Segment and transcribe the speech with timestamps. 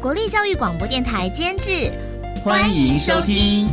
[0.00, 1.92] 国立教育广播电台监制，
[2.42, 3.68] 欢迎收听。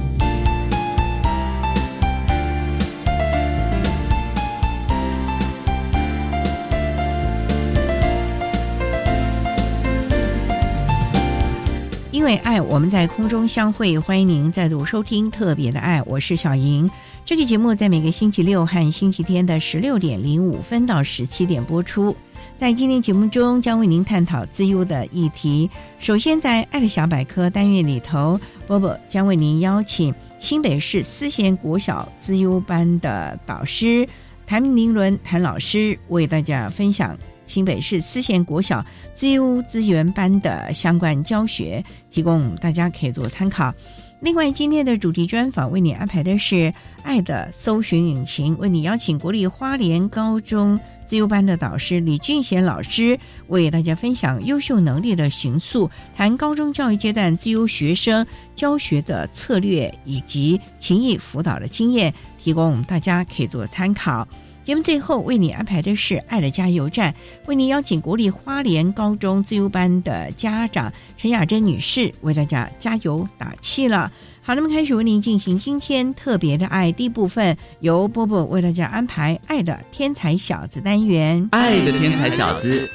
[12.11, 16.91] 因为爱，我们在空中相会，欢迎您再度收听特别的爱，我是小莹。
[17.23, 22.13] 这个节目在每个星期六和星期天的十六点零五分到十七点播出。
[22.57, 25.69] 在今天节目中，将为您探讨自优的议题。
[25.99, 34.09] 首先，在“爱的小百科”单元里头，波波将为您邀请新北市思贤国小自优班的导师
[34.47, 43.71] 谭明伦谭老师，为大家分享新北市思贤国小自优资源班的相关教学，提供大家可以做参考。
[44.19, 46.55] 另外，今天的主题专访为你安排的是
[47.03, 64.27] 《爱的搜寻引擎》，为你邀请国立花莲高中自由班的导师李俊贤老师，为大家分享优秀能力的寻溯，谈高中教育阶段自由学生教学的策略以及情谊辅导的经验，提供大家可以做参考。
[64.67, 67.13] 节目最后为你安排的是《爱的加油站》，
[67.45, 74.11] 为您邀请国立花莲高中自由班的家长陈雅珍女士为大家加油打气了。
[74.41, 81.47] 好，那么开始为您进行今天特别的爱第一部分，由波波为大家安排《爱的天才小子》单元。
[81.53, 82.89] 爱的天才小子，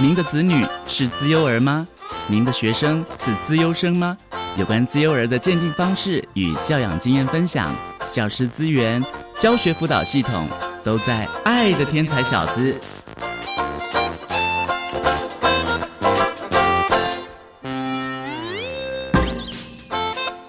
[0.00, 1.86] 您的子女是资优儿吗？
[2.26, 4.18] 您的学生是资优生吗？
[4.58, 7.72] 有关资优儿的鉴定方式与教养经验分享，
[8.14, 9.04] 教师资源。
[9.40, 10.46] 教学辅导系统
[10.84, 12.72] 都在《爱的天才小子》。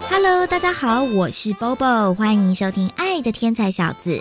[0.07, 4.11] Hello，大家好，我是 Bobo，欢迎收听《爱的天才小子》。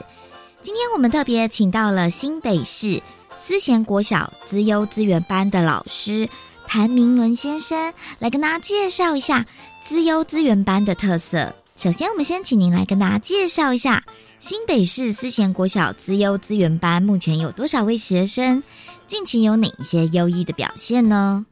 [0.63, 3.03] 今天我们特别请到了新北市
[3.37, 6.27] 思贤国小资优资源班的老师
[6.67, 9.45] 谭明伦先生，来跟大家介绍一下
[9.85, 11.55] 资优资源班的特色。
[11.77, 14.05] 首先，我们先请您来跟大家介绍一下。
[14.39, 18.63] 新北市思贤国小资优资源班目前有多少位学生？
[19.09, 21.45] 近期有哪一些优异的表现呢？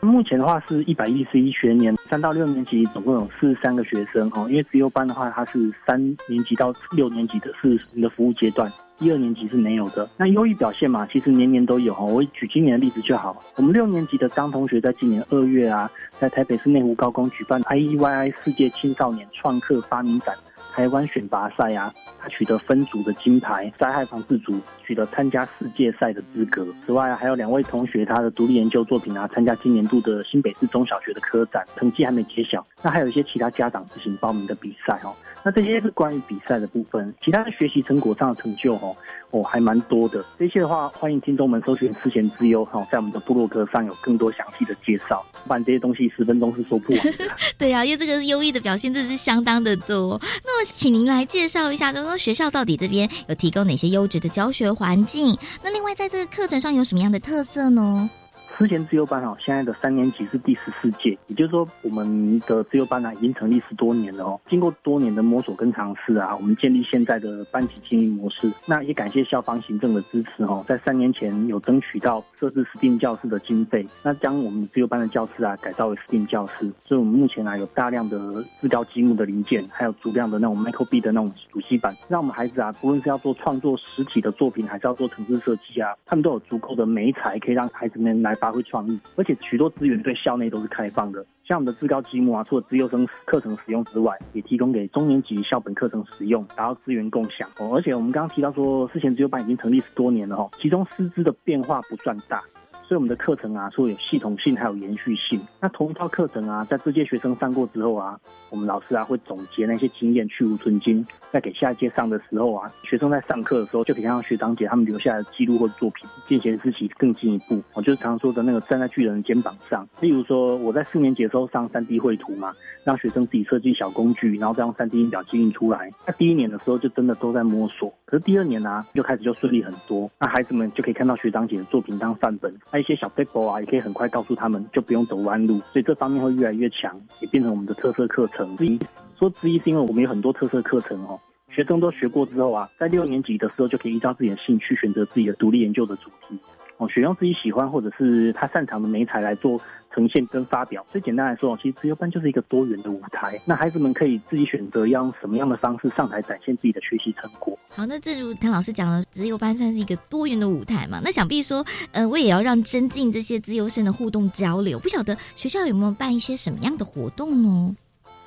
[0.00, 4.46] 目前的话是一百一十一学年，三到六年级总共有四十三个学生哦。
[4.48, 5.98] 因为资优班的话，它是三
[6.28, 10.08] 年级到六年级的是你的服务阶段，一二年级是没有的。
[10.16, 12.04] 那优异表现嘛，其实年年都有哈。
[12.04, 13.42] 我举今年的例子就好。
[13.56, 15.90] 我们六年级的张同学在今年二月啊，
[16.20, 20.34] 在台北市内湖高工举办 IEYI 世界青少年创客发明展。
[20.76, 26.66] 台湾选拔赛啊，他取得分组的金牌，灾害防治组取得参加世界赛的资格。
[26.84, 32.64] 此外啊，还有两位同学他的独立研究作品啊，参加今年度的新北市中小学的科展，成绩还没揭晓。
[32.82, 35.16] 那还有一些其他家长自行报名的比赛哦。
[35.42, 38.94] 那这些是关于比赛的部分，其他的学习成果上的成就哦，
[39.30, 40.22] 哦还蛮多的。
[40.38, 45.24] 这些的话，欢迎听众们搜寻“思贤之优”哈，在我们的部落格上有更多详细的介绍。
[45.46, 47.24] 不然这些东西十分钟是说不完的。
[47.56, 50.20] 对啊，因为这个优异的表现真的是相当的多。
[50.44, 50.65] 那么。
[50.74, 55.36] 请您来介绍一下，就说学校到底这边有提供哪些优质的教学环境？
[55.62, 58.10] 那另外在这个课程上有什么样的特色呢？
[58.58, 64.40] 之前自由班哦，现在的三年级是第十四届，也就是说，我们的自由班呢已经成立十多年了哦。
[64.48, 68.50] 经过多年的摸索跟尝试啊，我们建立现在的班级经营模式。
[68.64, 76.72] 那也感谢校方行政的支持哦，在三年前有争取到设置 STEAM 教室的经费，那将我们自由班的教室啊改造为 STEAM 教室。
[76.82, 91.26] 所以，我们目前啊有大量的自高积木的零件，还有足量的那种 Michael B 的那种主机板，让我们孩子啊，不论是要做创作实体的作品，还是要做城市设计啊，他们都有足够的美材，可以让孩子们来发挥创意，而且许多资源对校内都是开放的。
[91.44, 97.74] 像我们的自高积木啊，除了资优生课程使用之外，也提供给中年级校本课程使用，达到资源共享哦。
[97.74, 102.40] 而且我们刚刚提到说，事前自优班已经成立十多年了哦，其中师资的变化不算大。
[102.88, 105.40] 所以我们的课程啊，说有系统性还有延续性。
[105.60, 108.16] 那同一套课程啊，在这届学生上过之后啊，
[108.48, 117.60] 我们老师啊会总结那些经验，去无存精，在给下一届上的时候啊，学生在上课的时候就可以让学长姐他们留下的记录或作品，进行自己更进一步。
[117.74, 119.88] 我就是常说的那个站在巨人的肩膀上。
[120.00, 122.54] 例如说，我在四年级的时候上三 D 绘图嘛，
[122.84, 125.90] 让学生自己设计小工具，然后再用三 D 印表记印出来。
[126.06, 130.08] 那第一年的时候就真的都在摸索，可是第二年呢，就开始就顺利很多。
[130.20, 135.58] 那孩子们就可以看到学长姐的作品当范本，一些小 paper 啊，也可以很快告诉他们，就不用走弯路。
[135.72, 138.78] 所以这方面会越来越强，也变成我们的特色课程之一。
[139.18, 141.18] 说之一是因为我们有很多特色课程哦，
[141.48, 146.38] 学生都学过之后啊，在六年级的时候就可以依照自己的兴趣选择自己的独立研究的主题
[146.78, 149.60] 哦，选用自己喜欢或者是他擅长的美材来做。
[149.94, 153.40] 呈现跟发表，最简单来说，其实自由班就是一个多元的舞台。
[153.46, 157.58] 那孩子们可以自己选择要用什么样的方式上台展现自己的学习成果。
[157.70, 161.00] 好，那正如谭老师讲的，自由班算是一个多元的舞台嘛？
[161.02, 164.78] 那想必说，呃，我也要让增进这些自由生的互动交流。
[164.78, 167.74] 不晓得学校有没有办一些什么样的活动呢？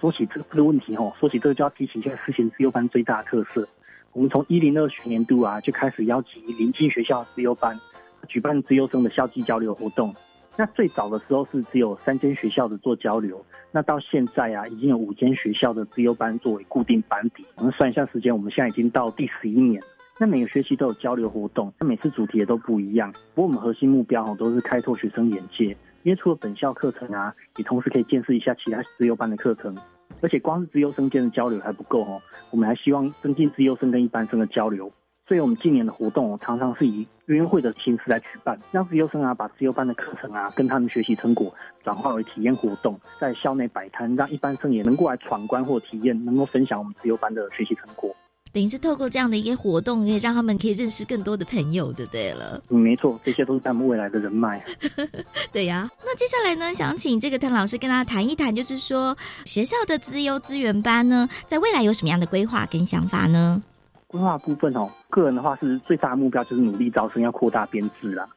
[0.01, 3.69] 说起这个问题哦，说起这个就要提起现在实行自由班最大的特色。
[4.11, 7.79] 我们从一零二学年度啊就开始邀集临近学校自由班
[8.29, 10.15] 举办自优生的校际交流活动。
[10.55, 17.45] 那最早的时候是只有三间学校的做交流，那到现在啊，已经有五间学校的自优班作为固定班底。
[17.55, 19.81] 我们算一下时间，我们现在已经到第十一年。
[20.19, 23.09] 那每个学期都有交流活动，那每次主题也都不一样。
[23.33, 25.67] 不过我们核心目标哈都是开拓学生眼界，
[26.03, 29.77] 因为除了本校课程啊，也同时可以见识一下其他自优班的课程。
[30.21, 32.19] 而且光是自优生间的交流还不够哦，
[32.51, 34.91] 我们还希望增进自优生跟一般生的交流。
[35.29, 41.53] 所以，我们今年的活动常常是以约会的形式来举办，让自由生啊把自由班的课程啊跟他们学习成果
[41.83, 48.09] 转化为体验活动，在校内摆摊，让一般生也能过来闯关或体验，能够分享我们自由班的学习成果。
[48.51, 52.59] 等于是透过这样的一个活动，可以让他们可以认识更多的朋友，对不对了？
[52.71, 54.65] 嗯，没错，这些都是他们未来的人脉。
[55.53, 59.15] 对呀，那接下来呢，想请这个谭老师跟大家谈一谈，就是说
[59.45, 63.61] 学校的资优资源班呢，在未来有什么样的规划跟想法呢？
[64.09, 68.27] 规划部分哦，个人的话是最大的目标就是努力招生，要扩大编制啦。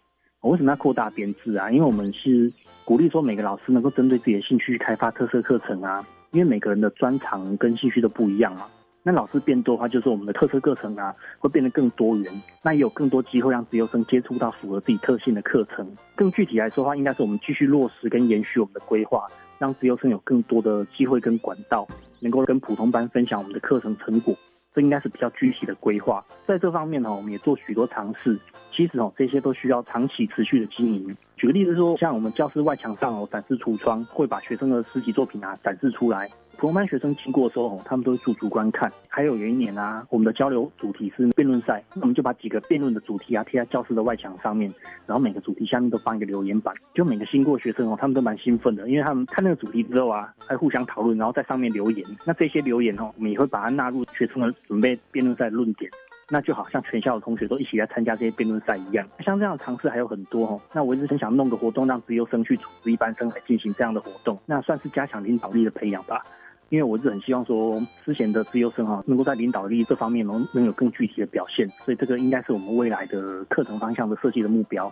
[0.43, 1.71] 我为什么要扩大编制啊？
[1.71, 2.53] 因为我们是
[2.85, 6.07] 鼓励说每个老师能够针对自己的兴趣去开发特色课程啊。
[6.33, 8.67] 因为每个人的专长跟兴趣都不一样嘛。
[9.03, 12.31] 那老师变多的话，就是我们的特色课程啊会变得更多元，
[12.63, 15.97] 那也有更多机会让自由生接触到符合自己特性的课程。
[16.15, 19.27] 更具体来说的话，应该是我们继续落实跟延续我们的规划，
[19.59, 21.89] 让自由生有更多的机会跟管道，
[22.21, 24.35] 能够跟普通班分享我们的课程成果。
[24.75, 28.39] 这应该是比较具体的规划，在这方面呢，我们也做许多尝试。
[28.73, 31.17] 其实哦，这些都需要长期持续的经营。
[31.37, 36.29] 举个例子说，像我们教室外墙上哦展示橱窗，会把学生的诗集作品啊展示出来。
[36.57, 38.91] 普通班学生经过的时候，他们都会驻足观看。
[39.09, 44.73] 还有有一年啊，我们的交流主题是辩论赛，那我们就把几个辩论的主题啊贴在教室的外墙上面，
[45.07, 52.07] 然后每个主题下面都放一个留言板，就每个经过学生哦，他们都蛮兴奋的，因为他们看那个主题之后啊，还互相讨论，然后在上面留言。
[52.25, 55.91] 那这些留言哦，我们也会把它纳入学生的准备辩论赛论点。
[56.33, 60.59] 那就好像全校的同学都一起来参加这些辩论赛一样，像这样的尝试还有很多哦。
[60.73, 66.25] 那我一直很想弄个活动，让自由生去组织一班生来进行这样的活动，那算是加强领导力的培养吧。
[66.71, 74.91] 因为我是很希望说，之前的自由生哈，能够在领导力这方面能能有更具体的表现，所以这个应该是我们未来的课程方向的设计的目标。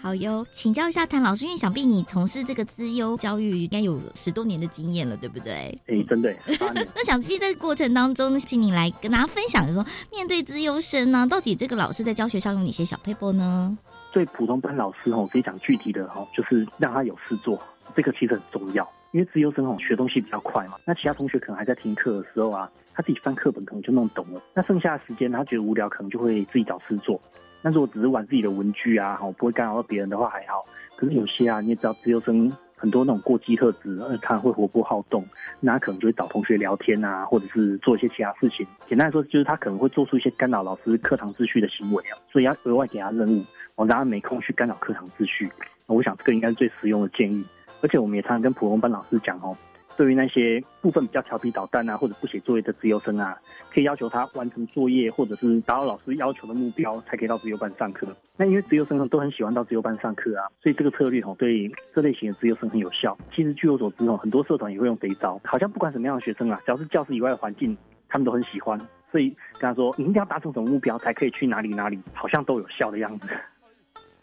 [0.00, 5.78] 好哟，请教一下谭老师，因为想必你从事这个资优教育应该有十多年的经验了，对不对？
[5.86, 6.34] 哎，真的。
[6.94, 13.76] 那想必在过程当中，请你来跟大家分享，说面对资优生呢，到底这个老师在教学上有哪些小 paper 呢？
[14.12, 17.60] 对普通班老师哦，可以讲具体的哦，就是让他有事做，
[17.96, 18.86] 这个其实很重要。
[19.12, 24.42] 因为资优生哦，学东西比较快嘛，那其他同学可能还在听课的时候啊，他自己翻课本可能就弄懂了。
[24.54, 27.20] 那剩下的时间，他觉得无聊，可能就会自己找事做。
[27.62, 30.64] 那如果只是玩自己的文具啊，好不会干扰到别人的话还好。
[30.96, 35.24] 可是有些啊，你也知道，自由生很多那种过激特质，呃，他会活泼好动，
[35.60, 38.66] 那他可能就会找同学聊天啊，或者是做一些其他事情。
[38.88, 43.44] 简单来说，就是他可能会做出一些干扰老师课堂秩序的行为啊，所以要额外给他任务，
[43.76, 45.50] 我让他没空去干扰课堂秩序。
[45.86, 47.44] 我想这个应该是最实用的建议。
[47.80, 49.56] 而且我们也常常跟普通班老师讲哦。
[49.96, 53.36] 对于那些部分比较调皮捣蛋啊，或者不写作业的自由生啊，
[53.72, 58.06] 可以要求他完成作业，或者是达到老师要求的目标，才可以到自由班上课。
[58.36, 63.16] 那因为自由生都很喜欢到自由班上课啊，所以这个策略哦，对这类型的自由生很有效。
[63.34, 67.76] 其实据我所知哦，很多社团也会用这一招，好像不管什么样的学生啊，只要是教室以外的环境，
[68.08, 68.80] 他们都很喜欢。
[69.10, 73.28] 所以跟他说，你一定要达成什么目标才可以去哪里哪里，好像都有效的样子。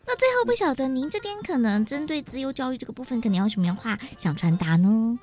[0.07, 5.19] 那最后不晓得您这边可能针对自由教育这个部分，可能有什么样话想传达呢？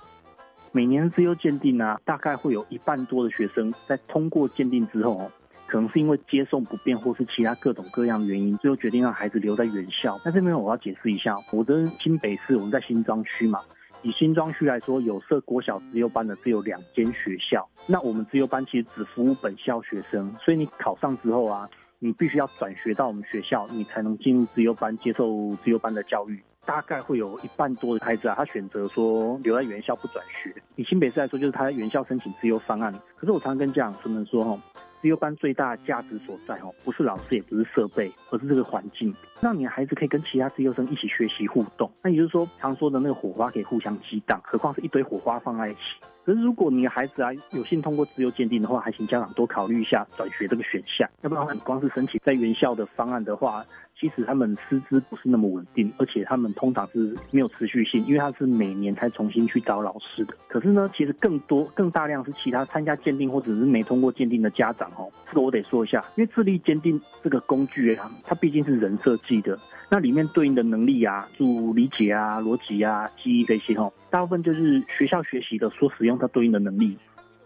[0.76, 5.30] 每年自由鉴定啊，大概会有一半多的学生在通过鉴定之后，
[5.66, 10.20] 可能是因为接送不便，或是其他各种各样的原因，最后决定让孩子留在原校。
[10.22, 13.62] 那这边我要解释一下，我的新北市我们在新庄区嘛，
[14.02, 17.66] 以新庄区来说，有设国小资优班的只有两间学校。
[17.86, 26.38] 那我们资优班其实只服务本校学生，所以你考上之后啊，你必须要转学到我们学校，你才能进入资优班接受资优班的教育。
[26.66, 30.54] 大概会有一半多的孩子啊，他选择说留在原校不转学。
[30.74, 32.92] 以新北市来说，就是他在原校申请自由方案。
[33.16, 34.60] 可是我常常跟家长说们说，哈，
[35.00, 41.88] 自由班最大的价值所在，哦，不是老师，也不是设备，而是这个环境，让你的孩子可以跟其他自由生一起学习互动。
[42.02, 45.80] 那也就是说，常说的那个火花可以互相激荡，何况是一堆火花放在一起。
[46.24, 51.08] 可是如果你的孩子啊有幸通过自由鉴定的话，还请家长多考虑一下转学这个选项。
[51.22, 53.64] 要不然你光是申请在原校的方案的话。
[53.98, 60.34] 其实他们师资不是那么稳定，而且他们通常是没有持续性，因为他是每年才重新去找老师的。
[60.48, 65.10] 可是呢，其实更多、更大量是其他参加鉴定或者是没通过鉴定的家长哦。
[65.26, 69.58] 这个我得说一下，因为智力鉴定这个工具啊，它毕竟是人设计的，
[69.90, 76.98] 那里面对应的能力啊，如理解啊、逻辑啊、记忆这些哦，大部分就是学校学习的所使用它对应的能力。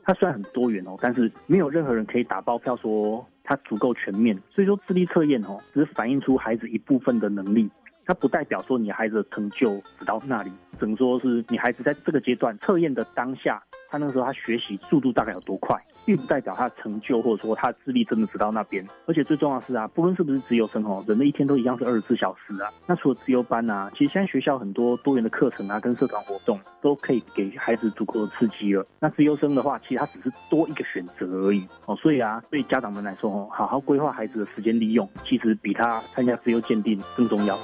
[0.03, 4.39] 它虽然很多元哦，但是没有任何人可以打包票说它足够全面。
[4.51, 7.71] 所以说智力测验哦，只是反映出孩子一部分的能力，
[8.05, 13.63] 它不代表说你孩子的成就只到那里，只能说是你孩子在这个阶段测验的当下。
[13.91, 18.87] 他那个时候他学习速度大概有多快，并不代表他的成就或者说他的智力真的只到那边。
[19.07, 22.71] 而且最重要的是啊，不论是不是自由生哦，人的一天都一样是二十四小时啊。
[22.87, 28.87] 那除了自由班啊，其实现在学校很多多元的课程啊，跟社团活动都可以给孩子足够的刺激了。
[29.01, 31.97] 那自由生的话，其实他只是多一个选择而已哦。
[31.97, 37.59] 所以啊，对家长们来说哦，好好规划孩子的时间利用，其实比他参加自由鉴定更重要。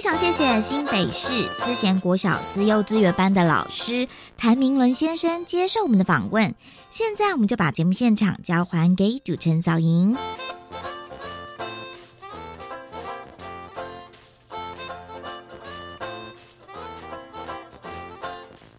[0.00, 6.54] 非常谢谢新北市思贤国小资优资源班的老师谭明伦先生接受我们的访问。
[6.90, 10.16] 现在我们就把节目现场交还给主持人小莹。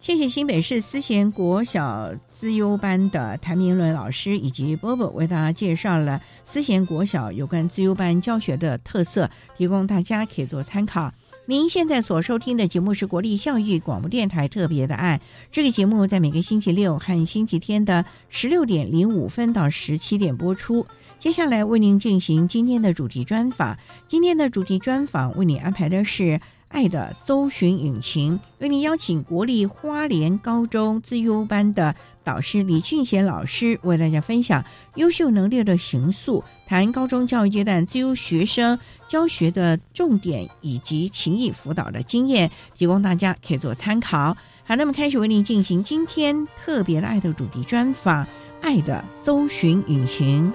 [0.02, 11.12] 谢谢新北市思贤国小资优班的谭明伦老师以及波波为大家介绍了思贤国小有关资优班教学的特色，提供大家可以做参考。
[11.46, 15.20] 您现在所收听的节目是国立教育广播电台特别的爱，
[15.52, 20.84] 这个节目在每个星期六和星期天的十六点零五分到十七点播出。
[21.20, 23.78] 接下来为您进行今天的主题专访，
[24.08, 26.40] 今天的主题专访为您安排的是。
[26.72, 34.64] 爱的搜寻引擎为您邀请国立花莲高中自优班的导师李俊贤老师为大家分享
[34.94, 44.36] 优秀能力的形塑，谈高中教育阶段自优学生教学的重点以及情谊辅导的经验，提供大家可以做参考。
[44.64, 48.26] 好，那么开始为您进行今天特别的爱的主题专访，
[48.62, 50.52] 爱的搜寻引擎。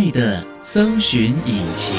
[0.00, 1.94] 爱的搜寻引擎。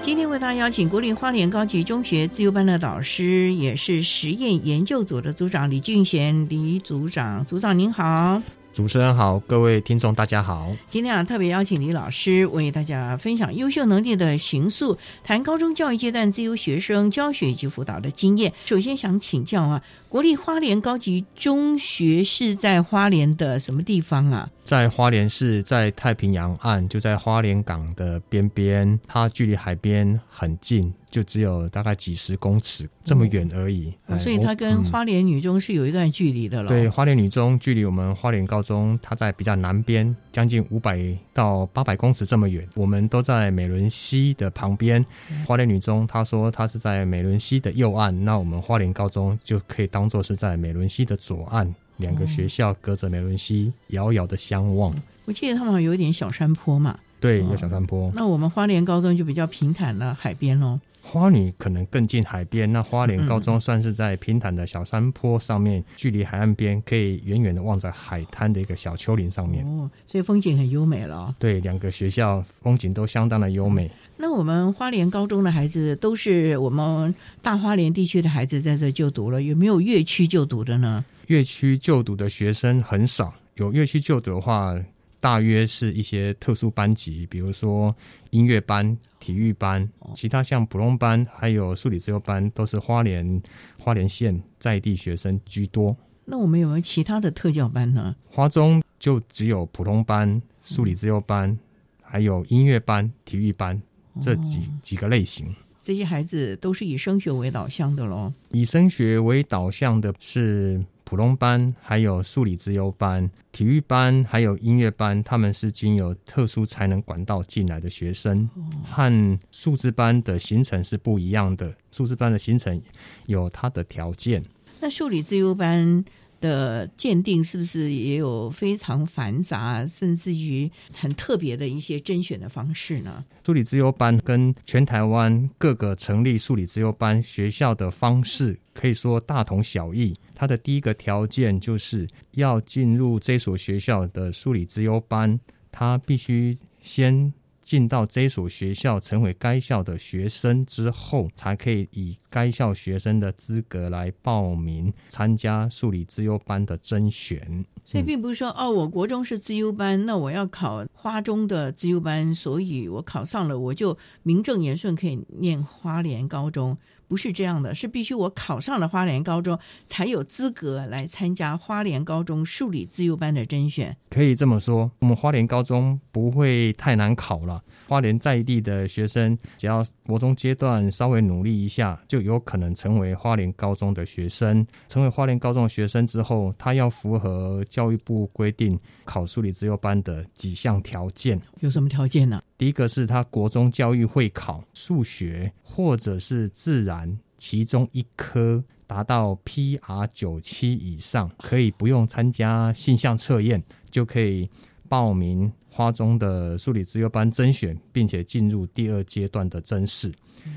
[0.00, 8.40] 今天为大家邀请国立花莲高级中学自由班的导师，也是实验研究组的组长李俊贤李组长，组长您好。
[8.74, 10.68] 主持人好，各位听众大家好。
[10.90, 18.52] 今天啊，特别邀请李老师为大家分享优秀能力的行塑，谈高中教育阶段自由学生教学以及辅导的经验。
[18.64, 24.50] 首先想请教啊，国立花莲高级中学是在花莲的什么地方啊？
[24.64, 33.94] 在花莲市，在太平洋岸，就在花莲港的边边，它距离海边很近，就只有大概几十公尺这么远而已。
[34.18, 36.66] 所以它跟花莲女中是有一段距离的了。
[36.66, 40.98] 对，花莲女中距离我们花莲高中，它在比较南边，将近五百
[41.32, 42.66] 到八百公尺这么远。
[42.74, 45.06] 我们都在美伦溪的旁边。
[45.46, 51.72] 花莲女中，他说他是在美伦溪的右岸，那我们花莲高中就可以当做是在美伦溪的左岸。
[51.98, 54.92] 两个学校隔着美伦溪，遥遥的相望。
[55.26, 56.98] 我记得他们有一点小山坡嘛。
[57.20, 58.12] 对，有小山坡。
[58.14, 60.78] 那我们花莲高中就比较平坦了，海边喽。
[61.06, 69.64] 花女可能更近海边，那花莲高中算是在平坦的小山坡上面，距离海岸边可以远远的望着海滩的一个小丘陵上面。
[69.64, 71.32] 哦，所以风景很优美了。
[71.38, 73.90] 对，两个学校风景都相当的优美。
[74.16, 81.04] 那我们花莲高中的孩子都是我们大花莲地区的孩子在这就读了，有没有越区就读的呢？
[81.26, 84.74] 越区就读的学生很少，有越区就读的话，
[85.24, 87.96] 大约是一些特殊班级，比如说
[88.28, 93.42] 音乐班、体育班，其他像普通班还有数理自由班，都是花莲
[93.78, 95.96] 花莲县在地学生居多。
[96.26, 98.14] 那我们有没有其他的特教班呢？
[98.28, 101.58] 华中就只有普通班、数理自由班，
[102.02, 103.80] 还有音乐班、体育班
[104.20, 105.56] 这几几个类型。
[105.80, 108.30] 这些孩子都是以升学为导向的喽。
[108.50, 118.48] 以升学为导向的是普通班，还有数理自由班、体育班，还有音乐班，他们是经由特殊才能管道进来的学生，
[118.84, 121.74] 和数字班的形成是不一样的。
[121.90, 122.80] 数字班的形成
[123.26, 124.42] 有它的条件。
[124.80, 126.04] 那数理自由班。
[126.44, 133.24] 的鉴定是不是也有非常繁杂，甚至于很特别的一些甄选的方式呢？
[133.46, 140.14] 数理自由班跟全台湾各个成立数理自由班学校的方式可以说大同小异。
[140.34, 145.40] 它的第一个条件就是要进入这所学校的数理自由班，
[145.72, 147.32] 他必须先。
[147.64, 157.64] 进到这所学校，成为该校的学生之后，才可以以该校学生的资格来报名参加数理自优班的甄选。
[157.86, 166.76] 所以，并不是说哦，我国中是自优班，那我要考花中的自优班，所以我考上了，我就名正言顺可以念花莲高中。
[167.08, 173.96] 不是这样的，是必须我考上了花莲高中，才有资格来参加花莲高中数理自由班的甄选。
[174.10, 177.62] 可以这么说，我们花莲高中不会太难考了。
[177.88, 184.66] 花莲在地的学生，只要国中阶段稍微努力一下，就有可能成为花莲高中的学生。
[184.88, 191.40] 成为花莲高中的学生之后，他要符合教育部规定考数理自由班的几项条件。
[191.60, 192.42] 有什么条件呢？
[192.56, 204.48] 第一个是他国中教育会考数学或者是自然其中一科达到 PR 九七以上，可以不用参加性向测验，就可以
[204.88, 210.12] 报名花中的数理资优班甄选，并且进入第二阶段的甄试。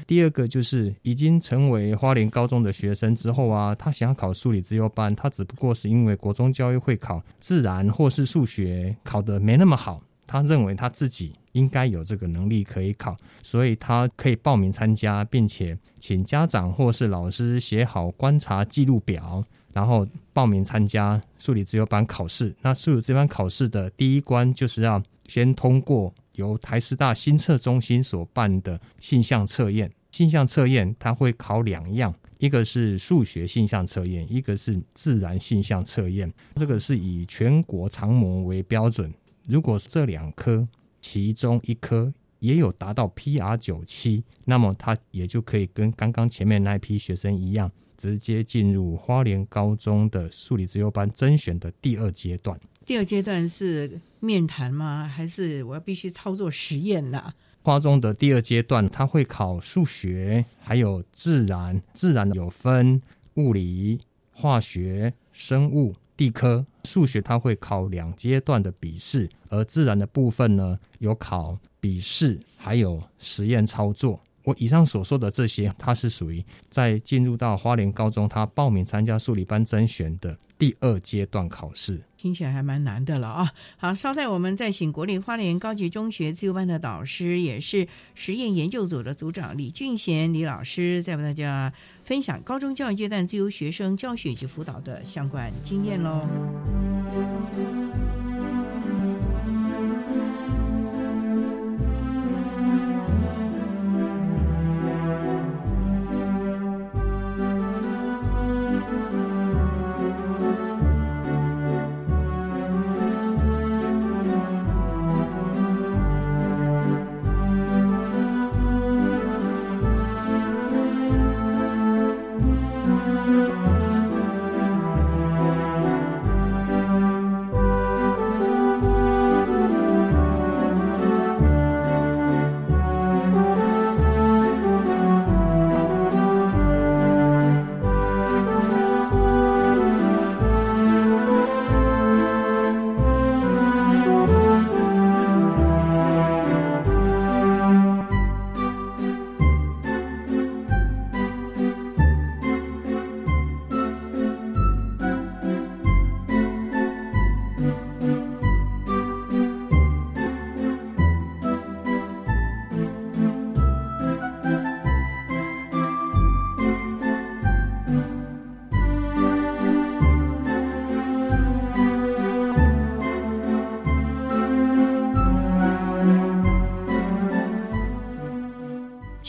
[0.05, 10.01] 第二个就是已经成为花莲高中的学生之后啊，他想要考数理资优班，他只不过是因为国中教育会考自然或是数学考得没那么好。
[10.29, 19.41] 他认为他自己应该有这个能力可以考，所以他可以报名参加，并且请家长或是老师写好观察记录表，
[19.77, 22.51] 然后报名参加数理自由班考试。
[22.63, 29.91] 那数理自由班考试的第一关就是要先通过由台师大新测中心所办的性向测验。
[30.09, 36.33] 性向测验它会考两样，一个是数学性向测验，一个是自然性向测验。
[36.55, 39.13] 这个是以全国常模为标准。
[39.45, 40.67] 如果这两科
[40.99, 52.59] 其中一科也有达到 PR 九七，那么他也就可以跟刚刚前面那一批学生一样，直接进入花莲高中的数理自由班甄选的第二阶段。
[52.85, 55.05] 第二阶段是面谈吗？
[55.07, 57.33] 还是我要必须操作实验呢？
[57.63, 63.01] 花中的第二阶段，他会考数学，还有自然，自然有分
[63.33, 63.99] 物理、
[64.31, 65.93] 化学、生物。
[66.15, 74.19] 地科数学它会考两阶段的笔试，而自然的部分呢有考笔试，还有实验操作。
[74.47, 82.01] 我以上所说的这些，它是属于在进入到花莲高中，他报名参加数理班甄选的第二阶段考试。
[82.15, 83.51] 听起来还蛮难的了啊！
[83.75, 91.73] 好，稍待我们再请国立花莲高级中学自由班的导师，也是实验研究组的组长李俊贤李老师，再为大家
[92.05, 96.25] 分享高中教育阶段自由学生教学及辅导的相关经验喽。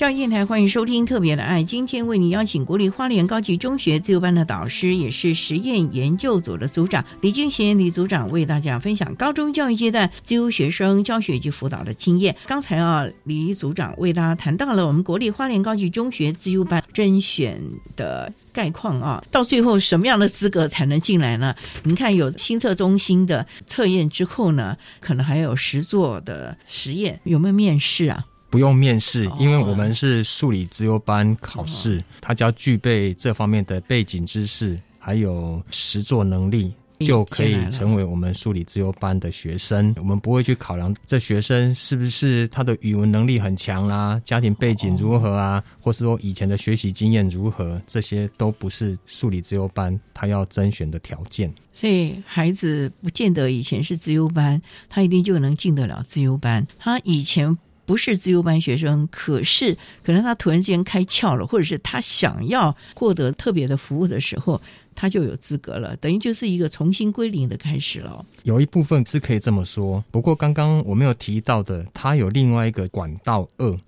[0.08, 12.34] 教电台欢迎收听《特别的爱》，今天为你邀请国立花莲高级中学自由班的导师，也是实验研究组的组长李俊贤李组长，为大家分享高中教育阶段自由学生教学及辅导的经验。
[12.46, 17.62] 刚才啊，李组长为大家谈到了我们国立花莲高级中学自由班甄选
[17.94, 21.54] 的概况啊，到最后什么样的资格才能进来呢？
[21.82, 28.24] 您看有新测中心的测验之后呢，可能还有实作的实验，有没有面试啊？
[28.50, 36.72] 不用面试哦，因为我们是数理自由班考试，他只要具备这方面的背景知识，还有实作能力。
[37.00, 39.94] 就可以成为我们数理自由班的学生。
[39.98, 51.54] 我们不会去考量这学生是不是他的语文能力很强啦，家庭背景如何啊，或是说以前的学习经验如何，这些都不是数理自由班他要甄选的条件。
[51.72, 56.66] 所以孩子不见得以前是自由班，他一定就能进得了自由班。
[56.80, 57.56] 他以前
[57.88, 59.74] 不是自由班学生，可是
[60.04, 64.60] 可能他突然间开窍了，或者是他想要获得特别的服务的时候。
[65.00, 68.26] 他就有资格了，等于就是一个重新归零的开始了。
[68.42, 73.78] 有一部分是可以这么说，不过刚刚我没有提到的，他有另外一个管道二。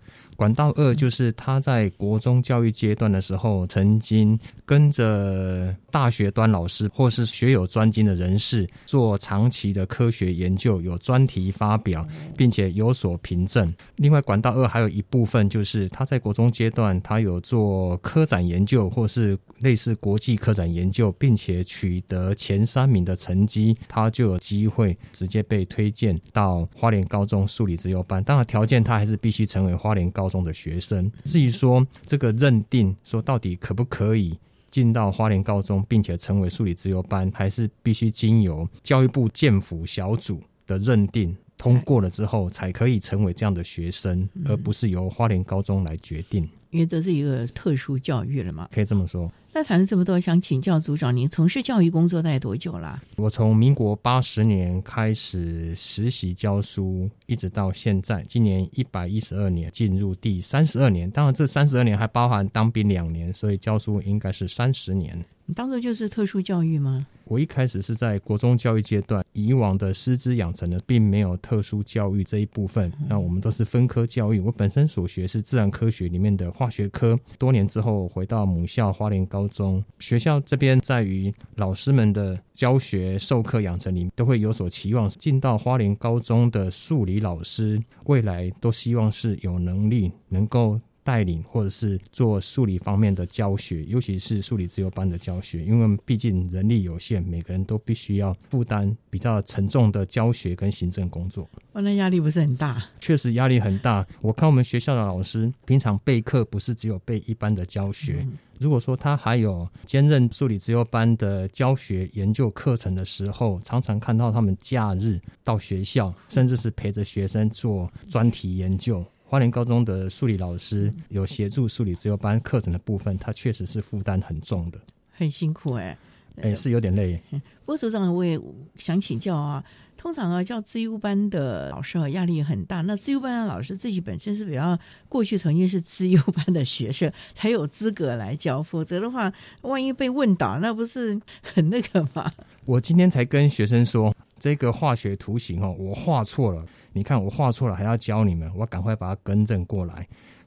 [0.40, 13.70] 管道二就是他在国中教育阶段的时候，曾经跟着大学端老师或是学有专精的人士做长期的科学研究，有专题发表，并且有所凭证。
[13.96, 28.24] 另外，管道二还有一部分就是他在国中阶段，他有做科展研究或是类似国际科展研究，并且取得前三名的成绩，他就有机会直接被推荐到花莲高中数理自由班。
[28.24, 31.12] 当然，条件他还是必须成为花莲高中的学生。
[31.24, 34.38] 至于说这个认定，说到底可不可以
[34.70, 46.48] 进到花莲高中，并且成为数理自由班，还是必须经由教育部建府小组的认定通过了之后，才可以成为这样的学生，而不是由花莲高中来决定。
[46.70, 49.30] 因为这是一个特殊教育了嘛，可以这么说。
[49.52, 53.02] 那谈了这么多，想请教组长，您从事教育工作大概多久啦？
[53.16, 61.10] 我从民国八十年开始实习教书，一直到现在，今年一百一十二年，进入第三十二年。
[61.10, 65.18] 当然，这三十二年还包含当兵两年，所以教书应该是三十年。
[65.46, 67.04] 你当做就是特殊教育吗？
[67.24, 74.38] 我一开始是在国中教育阶段，以往的师资养成呢并没有特殊教育这一部分，那我们都是分科教育。
[74.38, 90.78] 我本身所学是自然科学里面的化学科，多年之后回到母校花莲高中，学校这边在于老师们的教学授课养成里都会有所期望，进到花莲高中的数理老师，未来都希望是有能力能够。
[91.10, 101.50] 带领或者是做数理方面的教学，尤其是数理自由班的教学，因为毕竟人力有限，每个人都必须要负担比较沉重的教学跟行政工作。
[101.72, 102.80] 哇，那压力不是很大？
[103.00, 104.06] 确实压力很大。
[104.20, 108.24] 我看我们学校的老师平常备课不是只有备一般的教学，
[108.60, 119.04] 如果说他还有兼任数理自由班的教学研究课程的时候，常常看到他们假日到学校，甚至是陪着学生做专题研究。
[119.30, 125.96] 花莲高中的数理老师有协助数理自由班课程的部分，他确实是负担很重的，很辛苦哎，
[126.42, 127.22] 哎是有点累。
[127.30, 128.36] 不过组长我也
[128.74, 129.62] 想请教啊，
[129.96, 134.76] 通常啊教自优班的老师啊压力很大，那自优班的老师自己本身是比较
[135.08, 142.32] 过去曾经是自优班的学生才有资格来教，否则的话万一被问倒，那不是很那个吗？
[142.64, 146.66] 我今天才跟学生说，这个化学图形哦，我画错了。
[146.92, 150.06] 你看我画错了，还要教你们，我赶快把它更正过来。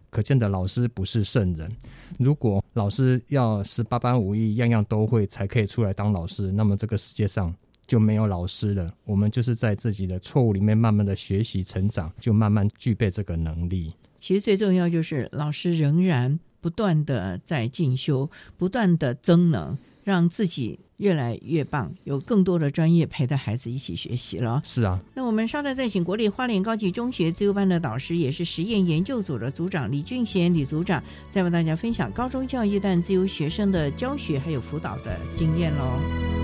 [0.09, 1.71] 可见的老师不是圣人。
[2.19, 7.51] 如果老师要十八般武艺，样样都会才可以出来当老师，那么这个世界上
[7.87, 8.93] 就没有老师了。
[9.05, 13.91] 我们就是在自己的错误里面慢慢的学习成长，就慢慢具备这个能力。
[14.19, 20.79] 其实最重要就是老师仍然不断的在进修，不断的增能，让自己。
[20.97, 24.61] 越来越棒，有更多的专业陪着孩子一起学习了。
[24.63, 36.42] 是啊，那我们稍待再请国立花莲高级中学自由班的导师，也是实验研究组的组长李俊贤李组长，再为大家分享高中教育段自由学生的教学还有辅导的经验喽。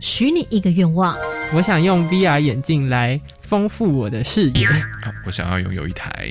[0.00, 1.16] 许你一个愿望。
[1.52, 4.66] 我想用 VR 眼镜来丰富我的视野。
[5.26, 6.30] 我想要拥有一台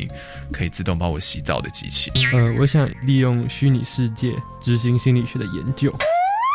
[0.52, 2.12] 可以自动帮我洗澡的机器。
[2.34, 5.94] 呃，我想利用虚拟世界执行心理学的研究。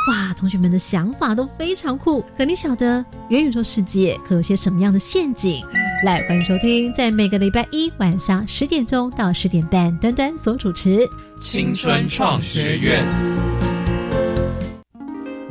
[0.08, 2.24] 哇，同学们的想法都非常酷。
[2.37, 5.64] 可你晓得元宇宙世界可有些什么样的陷阱？
[6.04, 10.98] 来，欢迎收听，在每个礼拜一晚上十点钟到十点半，端端所主持
[11.40, 13.04] 《青春创学院》。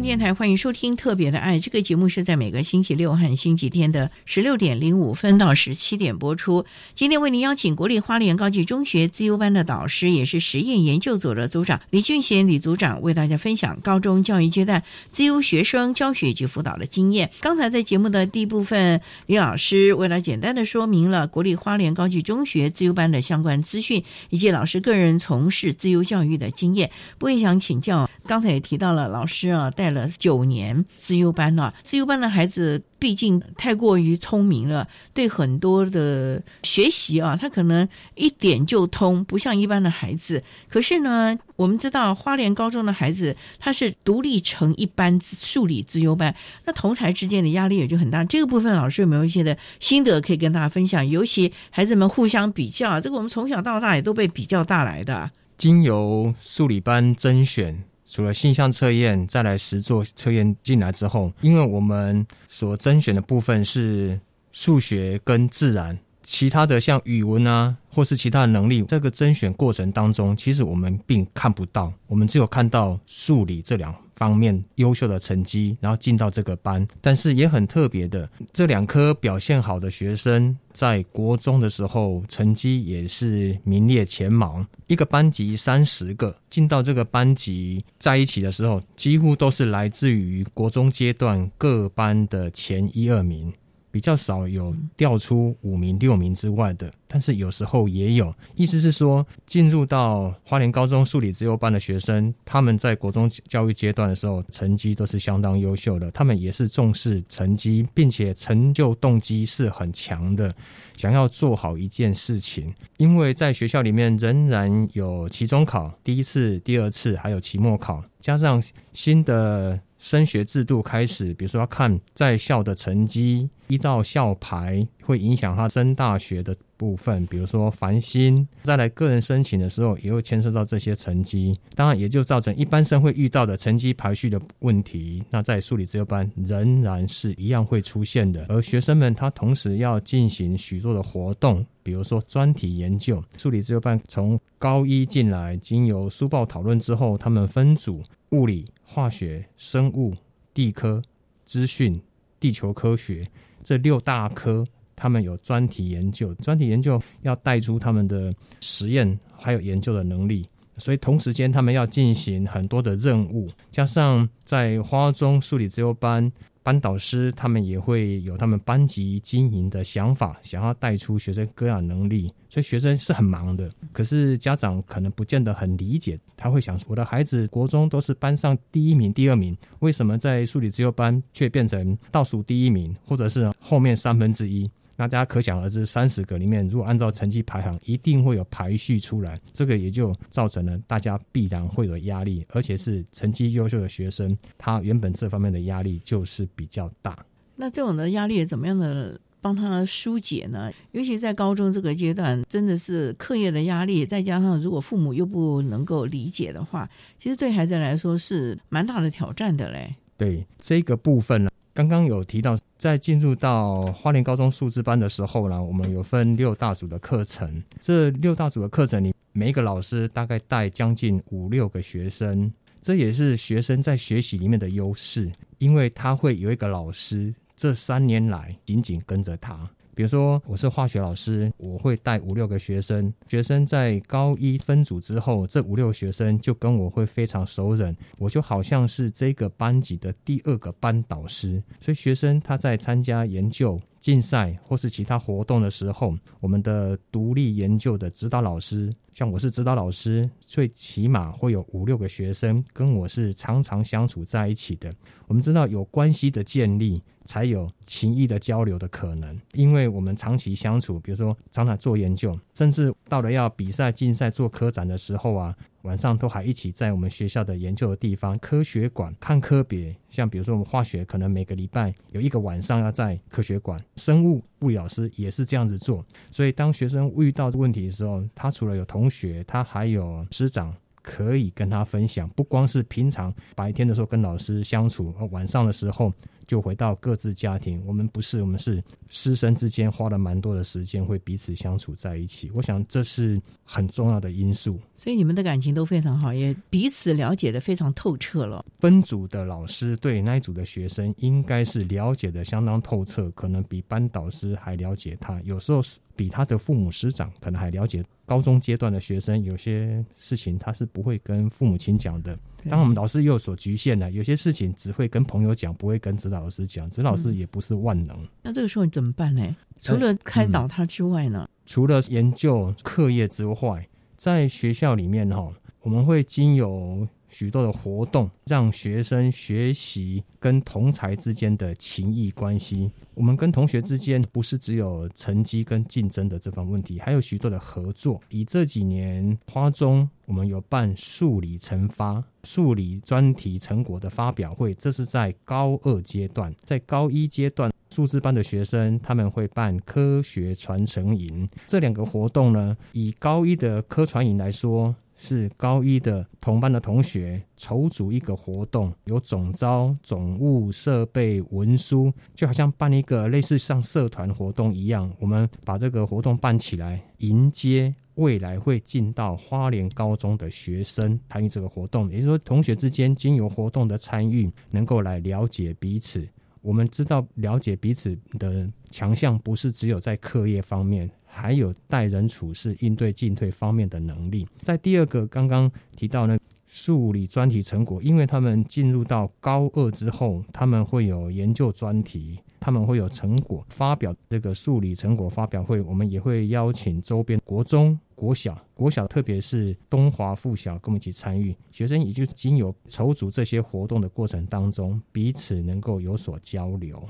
[0.00, 6.66] 电台欢迎收听《特别的爱》这个节目，是在每个星期六和星期天的十六点零五分到十七点播出。
[6.94, 14.82] 今天为您邀请国立花莲高级中学自优班的导师，也是实验研究所的组长李俊贤李组长，为大家分享高中教育阶段
[15.12, 17.30] 自优学生教学及辅导的经验。
[17.40, 26.90] 刚才在节目的第一部分，李老师为了简单的说明了国立花莲高级中学自优班的相关资讯，以及老师个人从事自优教育的经验。
[27.20, 30.08] 我也想请教，刚才也提到了老师啊带了。
[30.18, 32.28] 九年自优班了，自优班的。
[32.28, 36.42] 孩子毕竟太过于聪明了，对很多的。
[36.62, 39.90] 学习啊，他可能一点就通，不像一般的。
[39.90, 40.42] 孩子。
[40.68, 42.92] 可是呢，我们知道花莲高中的。
[42.92, 47.50] 孩子他是独立成一班数理自优班，那同台之间的。
[47.50, 48.22] 压力也就很大。
[48.24, 49.56] 这个部分老师有没有一些的。
[49.80, 51.08] 心得可以跟大家分享？
[51.08, 55.30] 尤其孩子们互相比较，这个我们从小到大也都被比较大来的。
[55.56, 57.84] 经由数理班甄选。
[58.08, 64.18] 除了性向测验，再来实做测验进来之后，因为我们所甄选的部分是
[64.52, 73.94] 数学跟自然，其他的像语文啊，或是其他的能力，这个甄选过程当中，其实我们并看不到，我们只有看到数理这两。
[74.16, 84.64] 方面优秀的成绩，然后进到这个班，但是也很特别的，这两科表现好的学生，在国中的时候成绩也是名列前茅。
[84.86, 93.52] 一个班级三十个，进到这个班级在一起的时候，几乎都是来自于国中阶段各班的前一二名。
[93.90, 98.34] 比较少有调出五名、六名之外的，但是有时候也有。
[98.54, 106.10] 意思是说，进入到花莲高中数理自由班的学生，他们在国中教育阶段的时候，成绩都是相当优秀的。
[106.10, 110.50] 他们也是重视成绩，并且成就动机是很强的，
[110.96, 112.74] 想要做好一件事情。
[112.98, 119.80] 因为在学校里面仍然有期中考、第一次、第二次，还有期末考，加上新的。
[120.06, 127.26] 升学制度开始，比如说要看在校的成绩，依照校牌会影响他升大学的部分。
[127.26, 131.52] 比如说繁星，再来个人申请的时候，也会牵涉到这些成绩。
[131.74, 135.20] 当然，也就造成一般生会遇到的成绩排序的问题。
[135.28, 138.46] 那在数理自由班仍然是一样会出现的。
[138.48, 143.20] 而学生们他同时要进行许多的活动，比如说专题研究。
[143.36, 148.04] 数理自由班从高一进来，经由书报讨论之后，他们分组。
[148.30, 150.14] 物理、化学、生物、
[150.52, 151.00] 地科、
[151.44, 152.00] 资讯、
[152.40, 153.24] 地球科学
[153.62, 156.34] 这六大科，他们有专题研究。
[156.36, 160.48] 专题研究要带出他们的实验还有研究的能力。
[160.78, 166.30] 所以同时间他们要进行很多的任务，加上在花中数理自由班。
[166.66, 173.70] 班导师他们也会有他们班级经营的想法，想要带出学生各样能力，所以学生是很忙的。
[173.92, 184.68] 可是家长可能不见得很理解，他会想：我的孩子国中都是班上第一名、第二名，为什么在数理自由班却变成倒数第一名，或者是后面三分之一？
[184.96, 197.16] 那大家可想而知，三十个里面，如果按照成绩排行，一定会有排序出来，这个也就造成了大家必然会有压力，而且是成绩优秀的学生，他原本这方面的压力就是比较大。
[197.56, 200.70] 那这种的压力怎么样的帮他疏解呢？
[200.92, 209.94] 尤其在高中这个阶段，真的是课业的压力，再加上如果父母又不能够理解的话，其实对孩子来说是蛮大的挑战的嘞。
[210.16, 211.50] 对这个部分呢。
[211.76, 217.62] 刚刚有提到，在进入到花莲高中数字班的时候呢，我们有分六大组的课程。
[217.78, 229.68] 这六大组的课程里，每一个老师大概带将近五六个学生，这也是学生在学习里面的优势，因为他会有一个老师，这三年来紧紧跟着他。
[229.96, 233.10] 比如说，我是化学老师，我会带五六个学生。
[233.28, 241.62] 学生在高一分组之后，这五六个学生就跟我会非常熟稔，我就好像是这个班级的第二个班导师。
[241.80, 243.80] 所以，学生他在参加研究。
[243.98, 254.92] 竞赛或是其他活动的时候，我们的独立研究的指导老师，像我是指导老师，最起码会有五六个学生跟我是常常相处在一起的。
[255.26, 259.34] 我们知道有关系的建立，才有情谊的交流的可能。
[259.54, 265.56] 因为我们长期相处，比如说常常做研究，甚至到了要比赛、竞赛、做科展的时候啊。
[265.82, 276.04] 晚上都还一起在我们学校的研究的地方科学馆看科别，像比如说我们化学，可能每个礼拜有一个晚上要在科学馆；生物物理老师也是这样子做。
[276.32, 282.28] 所以当学生遇到问题的时候，他除了有同学，他还有师长可以跟他分享。
[282.30, 286.12] 不光是平常白天的时候跟老师相处，晚上的时候。
[286.46, 292.48] 就回到各自家庭，我们不是，我们是师生之间花了蛮多的时间，会彼此相处在一起。
[292.54, 294.78] 我想这是很重要的因素。
[294.94, 298.64] 所以你们的感情都非常好，也彼此了解的非常透彻了。
[298.78, 305.40] 分组的老师对那一组的学生应该是了解的相当透彻，可能比班导师还了解他。
[305.42, 308.04] 有时候是比他的父母师长可能还了解。
[308.26, 312.36] 高中阶段的学生有些事情他是不会跟父母亲讲的。
[312.68, 316.90] 当我们老师又有所局限了，有些事情只会跟朋友讲，不会跟指导老师讲。
[316.90, 318.28] 指导老师也不是万能。
[318.42, 319.56] 那这个时候你怎么办呢？
[319.80, 321.48] 除了开导他之外呢？
[321.64, 332.90] 除了研究课业之外，在学校里面哈，我们会经由许多的活动，让学生学习跟同才之间的情谊关系。
[333.14, 338.20] 我们跟同学之间不是只有成绩跟竞争的这方问题，还有许多的合作。
[338.28, 346.54] 以这几年花中，我们有办数理成发、数理专题成果的发表会，这是在高二阶段。
[346.62, 351.48] 在高一阶段，数字班的学生他们会办科学传承营。
[351.66, 354.94] 这两个活动呢，以高一的科传营来说。
[355.16, 365.10] 是高一的同班的同学筹组一个活动，有总招、总务、设备、文书，就好像办一个类似像社团活动一样。
[365.18, 372.10] 我们把这个活动办起来，迎接未来会进到花莲高中的学生参与这个活动。
[372.10, 376.26] 也就是说，同学之间经由活动的参与，能够来了解彼此。
[376.60, 381.08] 我们知道，了解彼此的强项不是只有在课业方面。
[381.36, 384.48] 还有待人处事、应对进退方面的能力。
[384.56, 394.14] 在第二个刚刚提到呢，数理专题成果，因为他们进入到高二之后，他们会有研究专题，他们会有成果发表。
[394.30, 401.54] 这个数理成果发表会，我们也会邀请周边国中、国小、国小，特别是东华附小，跟我们一起参与。
[401.70, 407.06] 学生也就经由筹组这些活动的过程当中，彼此能够有所交流。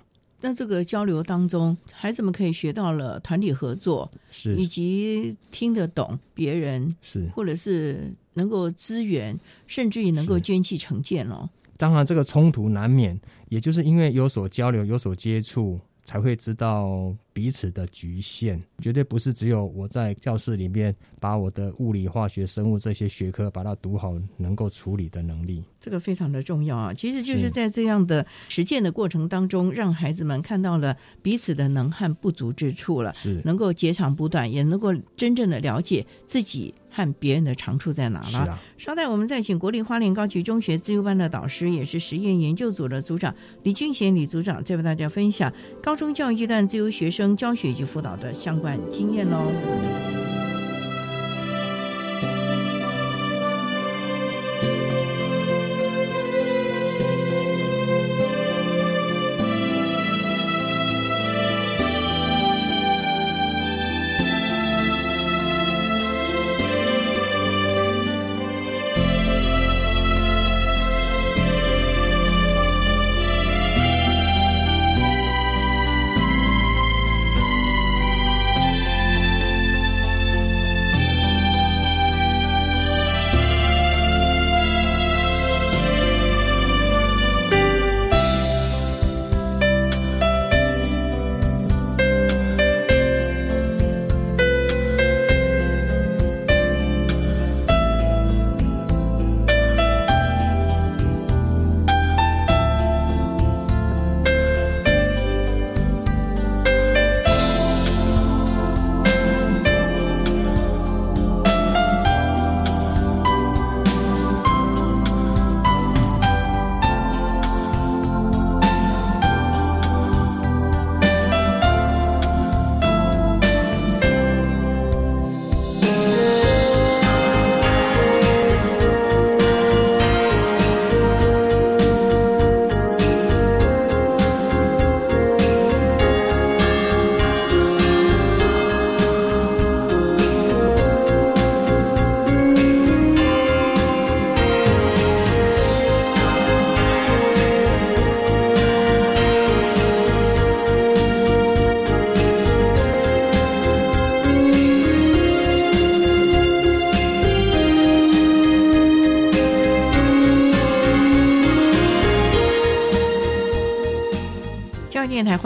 [0.46, 4.54] 在这个交流当中，孩子们可以学到了团体合作，是。
[4.54, 7.28] 以及听得懂别人，是。
[7.34, 9.36] 或者是能够支援，
[9.66, 11.50] 甚至于能够捐弃成见哦。
[11.76, 18.62] 当然，这个冲突难免，也就是因为有所交流、有所接触，才会知道彼此的局限。
[18.78, 25.64] 绝对不是只有我在教室里面把我的物理、化学、生物这些学科把它读好，能够处理的能力。
[25.80, 26.94] 这个非常的重要啊！
[26.94, 38.38] 其实就是在这样的实践的过程当中，让孩子们看到了彼此的能和不足之处了，是能够截长补短，也能够真正的了解自己和别人的长处在哪了。
[38.38, 43.34] 啊，稍待，我们再请国立花莲高级中学自由班的导师，也是实验研究组的组长
[43.64, 50.35] 李俊贤李组长，再为大家分享高中教育阶段自由学生教学及辅导的相关经验喽。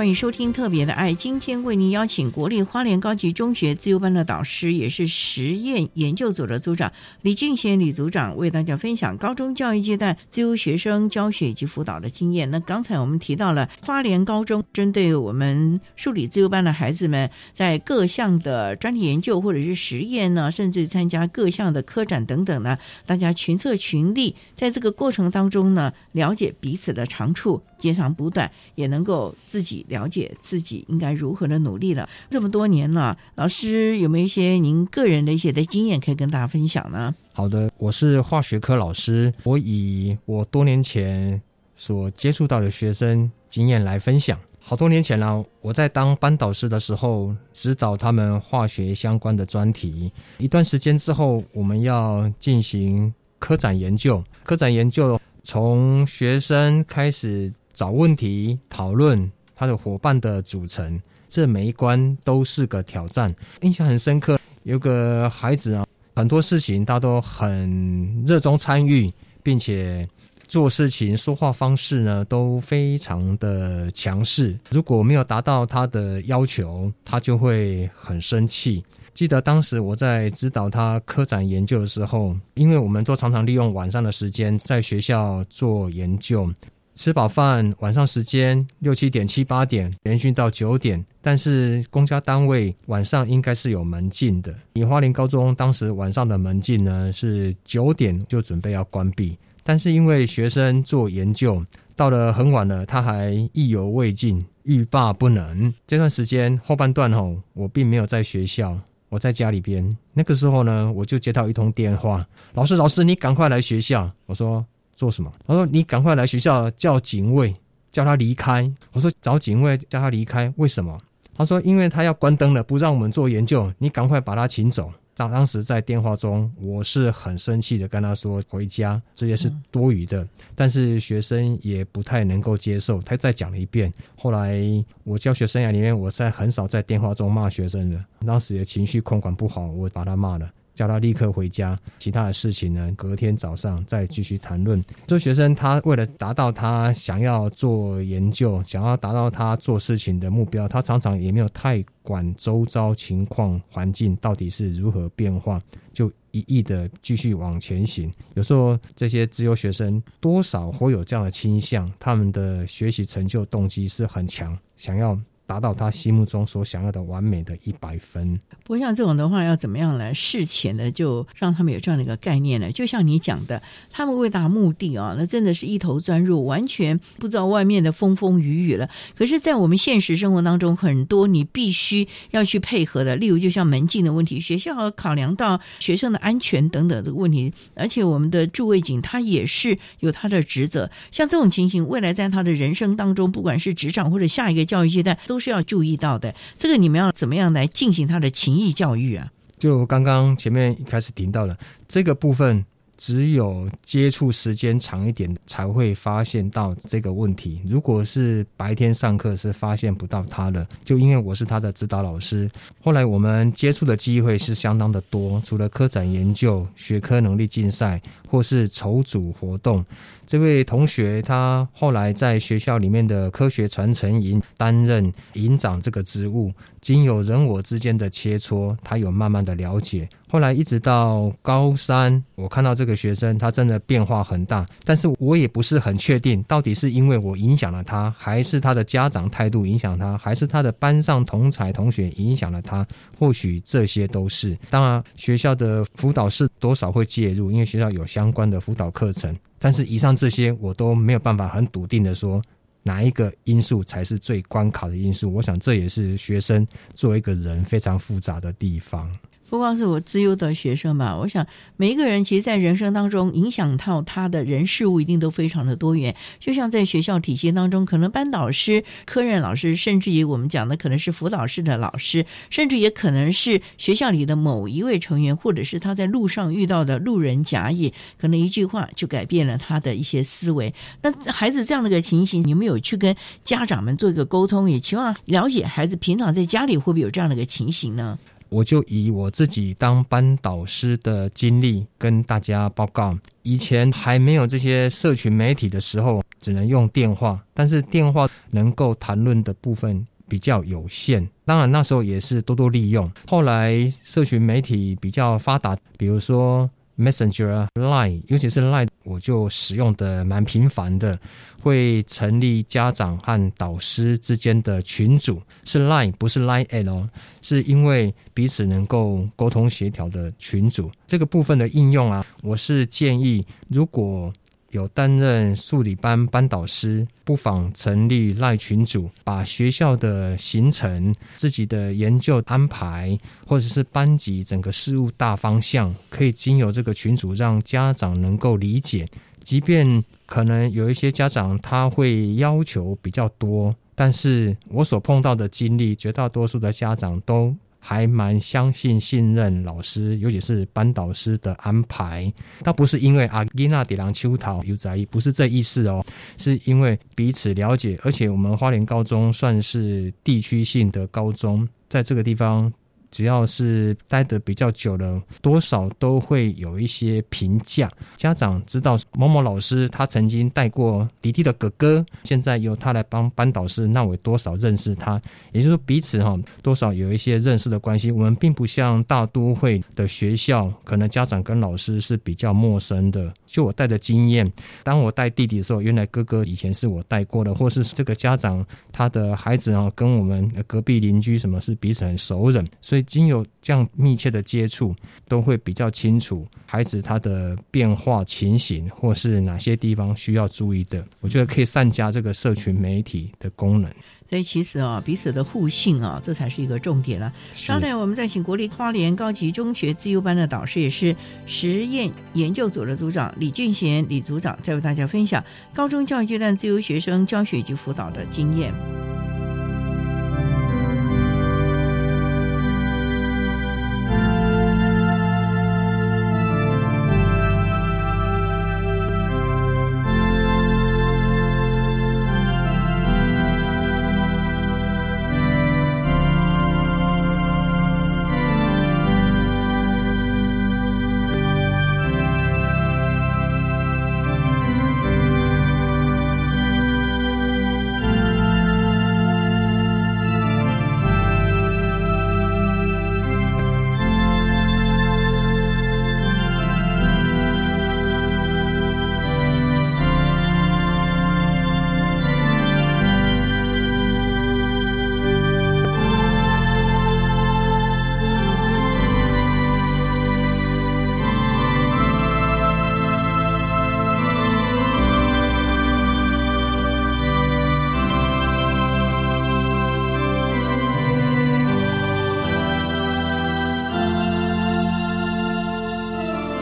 [0.01, 1.13] 欢迎收听《特别的爱》。
[1.15, 6.91] 今天为您邀请国立花莲高级中学自由班的导师，也是实验研究组的组长
[7.21, 12.51] 李敬贤李组长，为大家分享高中教育阶段自由学生教学以及辅导的经验。
[12.51, 29.35] 那刚才我们提到了花莲高中针对我们数理自由班的孩子们，在各项的专题研究或者是实验呢，甚至参加各项的科展等等呢，大家群策群力，在这个过程当中呢，了解彼此的长处，截长补短，也能够。
[29.45, 32.09] 自己了解自己应该如何的努力了。
[32.31, 37.15] 这么多年了，老师有没有一些您个人的一些的经验可以跟大家分享呢？
[37.33, 41.41] 好的，我是化学科老师，我以我多年前
[41.77, 44.39] 所接触到的学生经验来分享。
[44.63, 50.13] 好多年前了，我在当班导师的时候，指导他们化学相关的专题。
[50.39, 54.23] 一段时间之后，我们要进行科展研究。
[54.45, 59.33] 科展研究从学生开始找问题讨论。
[59.61, 60.99] 他的伙伴的组成，
[61.29, 63.31] 这每一关都是个挑战。
[63.61, 65.87] 印象很深刻，有个孩子啊，
[66.17, 69.07] 很多事情他都很热衷参与，
[69.43, 70.03] 并且
[70.49, 74.59] 做事情、说话方式呢都非常的强势。
[74.71, 78.83] 如果没有达到他的要求，他就会很生气。
[79.13, 86.51] 记得当时我在指导他科展研究的时候，因为我们都常常利用晚上的时间在学校做研究。
[86.95, 91.03] 吃饱饭，晚上时间六七点、七八点，连续到九点。
[91.23, 94.55] 但是公家单位晚上应该是有门禁的。
[94.75, 101.65] 以花莲高中当时晚上的门禁呢是九点就准备要关闭，但是因为学生做研究
[101.97, 105.73] 到了很晚了，他还意犹未尽，欲罢不能。
[105.87, 108.79] 这段时间后半段吼，我并没有在学校，
[109.09, 109.97] 我在家里边。
[110.13, 114.11] 那个时候呢，我就接到一通电话，老师，老师，你赶快来学校。
[114.27, 114.65] 我说。
[115.01, 115.33] 做什么？
[115.47, 117.55] 他说：“你赶快来学校叫警卫，
[117.91, 121.01] 叫他离开。”我说：“找警卫叫他离开，为什么？”
[121.35, 123.73] 他说：“因为他要关灯了，不让我们做研究。
[123.79, 133.01] 你赶快把他请走。”当当时在电话中，我是很生气的，跟他说：“回家，这些是多余的。”但是学生也不太能够接受。
[133.01, 133.91] 他再讲了一遍。
[134.17, 134.63] 后来
[135.05, 137.99] 我教学生涯里面，我在很少在电话中骂学生的。
[138.27, 140.51] 当时的情绪控管不好，我把他骂了。
[140.81, 144.83] 叫他立刻回家，其他的事情呢，隔天早上再继续谈论。
[145.07, 155.61] 这学生他为了达到他想要做研究、想要达到他做事情的目标，他常常也没有太管周遭情况、环境到底是如何变化，
[155.93, 158.11] 就一意的继续往前行。
[158.33, 165.21] 有时候这些自由学生多少会有这样的倾向，他们的学习成就动机是很强，想要。
[165.51, 168.39] 达到他心目中所想要的完美的一百分。
[168.63, 172.71] 不过像这种的话，要怎么样来事前的就让他们有这样的一个概念呢？
[172.71, 178.89] 就像你讲的，他们为达目的啊，那真的是一头钻入，完全不知道外面的风风雨雨了。
[179.19, 190.89] 可是，在我们现实生活当中，很多你必须要去配合的，例如就像门禁的问题，学校考量到学生的安全等等的问题，而且我们的驻卫警他也是有他的职责。
[191.11, 199.33] 像这种情形，未来在他的人生当中，不管是职场或者下一个教育阶段，都是要注意到的，这个你们要怎么样来进行他的情谊教育啊？
[199.59, 201.57] 就刚刚前面一开始提到了
[201.89, 202.65] 这个部分。
[203.03, 207.59] 只有接触时间长一点，才会发现到这个问题。
[207.67, 210.69] 如果是白天上课，是发现不到他的。
[210.85, 212.51] 就因为我是他的指导老师，
[212.83, 215.41] 后来我们接触的机会是相当的多。
[215.43, 217.99] 除了科展研究、学科能力竞赛，
[218.31, 219.85] 或是筹组活动，
[220.25, 226.53] 这位同学他后来在学校里面的科学传承营担任营长这个职务。
[226.81, 230.09] 经有人我之间的切磋，他有慢慢的了解。
[230.31, 234.65] 后来一直到高三，我看到这个学生，他真的变化很大。
[234.83, 242.87] 但是我也不是很确定，到底是因为我影响了他，还是他的家长态度影响他，还是他的班上同才同学影响了他？
[243.19, 244.57] 或许这些都是。
[244.71, 249.35] 当然，学校的辅导室多少会介入，因为学校有相相关的辅导课程。
[249.59, 252.43] 但是以上这些，我都没有办法很笃定的说。
[252.83, 255.31] 哪一个因素才是最关卡的因素？
[255.31, 259.07] 我想这也是学生作为一个人非常复杂的地方。
[259.51, 261.45] 不光是我自优的学生吧，我想
[261.77, 266.15] 每一个人其实，在人生当中影响到他的人事物，一定都非常的多元。
[266.39, 280.73] 就像在学校体系当中，可能班导师、科任老师，甚至于我们讲的可能是辅导室的老师，甚至也可能是学校里的某一位成员，或者是他在路上遇到的路人甲乙，可能一句话就改变了他的一些思维。
[281.03, 288.17] 那孩子这样的一个情形，你们有去跟家长们做一个沟通，也期望了解孩子平常在家里会不会有这样的一个情形呢？
[288.51, 293.17] 我就以我自己当班导师的经历跟大家报告。
[293.43, 301.27] 以前还没有这些社群媒体的时候，只能用电话，但是电话能够谈论的部分比较有限。
[301.45, 303.11] 当然那时候也是多多利用。
[303.29, 306.69] 后来社群媒体比较发达，比如说
[307.01, 311.19] Messenger、Line，尤其是 Line，我就使用的蛮频繁的。
[311.63, 317.07] 会成立家长和导师之间的群组，是 Line 不是 Line 哦，
[317.43, 320.91] 是因为彼此能够沟通协调的群组。
[321.07, 324.33] 这个部分的应用啊，我是建议如果。
[324.71, 339.07] 有担任数理班班导师，不妨成立赖群组，把学校的行程、自己的研究安排，或者是班级整个事务大方向，可以经由这个群组让家长能够理解。
[339.43, 347.57] 即便可能有一些家长他会要求比较多，但是我所碰到的经历，绝大多数的家长都。
[347.81, 352.33] 还蛮相信、信任老师，尤其是班导师的安排。
[352.63, 356.05] 倒不是因为阿基娜、迪朗、秋桃有在意，不是这意思哦，
[356.37, 362.73] 是因为彼此了解，而且我们花莲高中算是地区性的高中，在这个地方。
[363.11, 367.91] 只要是待得比较久了，多少都会有一些评价。
[368.17, 375.21] 家长知道某某老师他曾经带过迪迪的哥哥，现在由他来帮班导师，那我多少认识他，
[375.53, 378.11] 也就是说彼此哈多少有一些认识的关系。
[378.11, 383.33] 我们并不像大都会的学校，可能家长跟老师是比较陌生的。
[383.51, 384.51] 就我带的经验，
[384.83, 394.95] 当我带弟弟的时候，原来哥哥以前是我带过的，或是这个家长他的孩子啊，跟我们隔壁邻居什么是彼此很熟人，所以经有这样密切的接触，
[395.29, 401.05] 都会比较清楚孩子他的变化情形，或是哪些地方需要注意的。
[401.21, 403.91] 我觉得可以善加这个社群媒体的功能。
[404.31, 407.33] 所以其实啊，彼此的互信啊，这才是一个重点了。
[407.67, 411.17] 刚才我们再请国立花莲高级中学自由班的导师，也是
[411.47, 418.73] 实验研究组的组长李俊贤李组长，再为大家分享高中教育阶段自由学生教学及辅导的经验。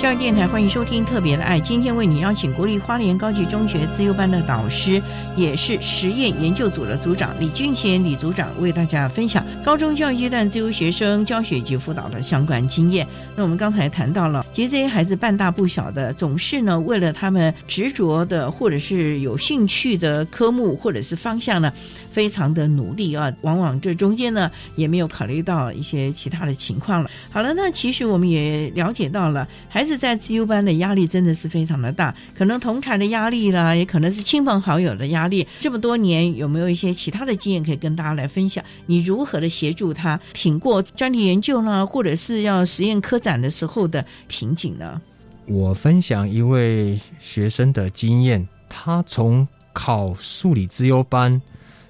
[0.08, 5.02] 教育电台欢迎收听《特别的爱》，今天为你邀请国立花莲高级中学自由班的导师，
[5.36, 13.06] 也是实验研究组的组长李俊贤李组长，为大家分享高中教育阶段自由学生教学及辅导的相关经验。
[13.36, 21.70] 那我们刚才谈到了，其实这些孩子半大不小的，总是呢为了他们执着的或者是有兴趣的科目或者是方向呢，
[22.10, 23.30] 非常的努力啊。
[23.42, 27.10] 往往这中间呢也没有考虑到一些其他的情况了。
[27.28, 29.97] 好了，那其实我们也了解到了，孩子。
[29.98, 35.46] 在自优班的压力真的是非常的大，可能同台的压力啦，也可能是亲朋好友的压力。
[35.58, 38.64] 这么多年，有没有一些其他的经验可以跟大家来分享？
[38.86, 45.00] 你如何的协助他挺过专题研究呢，或者是要实验科展的时候的瓶颈呢？
[45.46, 51.40] 我分享一位学生的经验，他从考数理自优班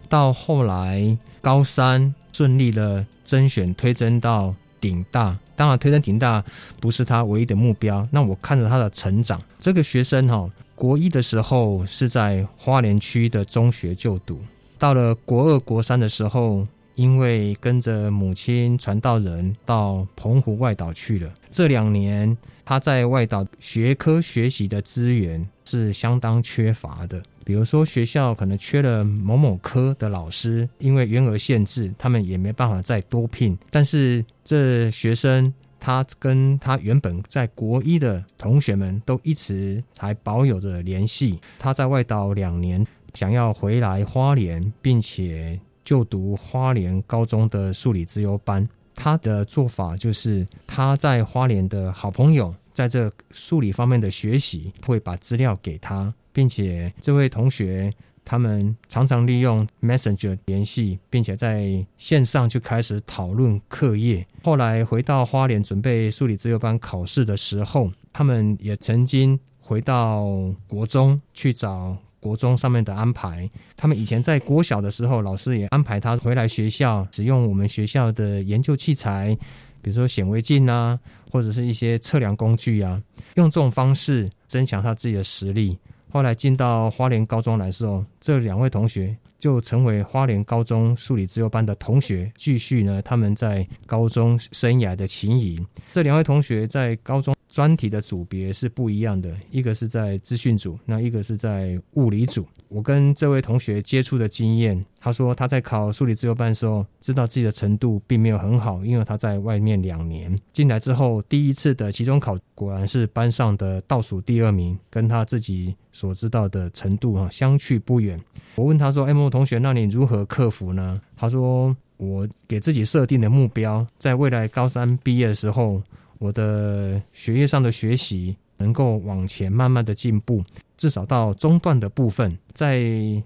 [0.08, 4.54] 到后来高三顺利的甄选推甄到。
[4.80, 6.44] 顶大，当然推升顶大
[6.80, 8.06] 不是他唯一的目标。
[8.10, 14.40] 那我看着他的成长，这个学生哈，国一的时候是在花莲区的中学就读，
[14.78, 21.32] 到了国二、国三的时候，因为跟着母亲传道人到澎湖外岛去了。
[21.50, 27.22] 这两年他在外岛学科学习的资源是相当缺乏的。
[27.48, 33.56] 比如说，学校可能缺了某某科的老师，因为员额限制，他们也没办法再多聘。
[33.70, 41.40] 但是这学生他跟他原本在国一的同学们都一直还保有着联系。
[41.58, 48.68] 他在外岛两年，想要回来花莲，并且就读花莲高中的数理自由班。
[48.94, 56.12] 他的做法就是他在花莲的好朋友，在这数理方面的学习，会把资料给他。
[56.38, 57.92] 并且这位同学
[58.24, 64.24] 他们常常利用 Messenger 联系，并且在线上就开始讨论课业。
[64.44, 70.24] 后来回到花莲准备数理自由班考试的时候，他们也曾经回到
[70.68, 71.96] 国中去找。
[72.20, 79.36] 国中上面的安排，他们以前在国小的时候，老师也安排他回来学校使用我们学校的研究器材，
[79.80, 80.98] 比如说显微镜啊，
[81.30, 83.00] 或者是一些测量工具啊，
[83.36, 85.78] 用这种方式增强他自己的实力。
[86.10, 95.58] 后来进到花莲高中来的时候，这两位同学就成为花莲高中数理自由班的同学，继续呢他们在高中生涯的情谊。
[95.92, 97.34] 这两位同学在高中。
[97.50, 102.46] 专题的组别是不一样的，一个是在资讯组，那一个是在物理组。
[102.68, 118.20] 我跟这位同学接触的经验，他说他在考数理自由班的时候，知道自己的程度并没有很好，因为他在外面两年进来之后，第一次的期中考果然是班上的倒数第二名，跟他自己所知道的程度啊相去不远。
[118.56, 125.82] 我问他说：“哎，同学，那你如何克服呢？”他说：“我给自己设定的目标，在未来高三毕业的时候。”
[126.20, 130.42] 我的学业上的学习能够往前慢慢的进步，
[130.76, 132.80] 至少到中段的部分，在